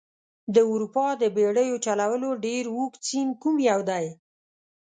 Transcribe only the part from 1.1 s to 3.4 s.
د بیړیو چلولو ډېر اوږد سیند